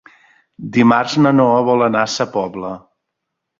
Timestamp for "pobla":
2.39-2.75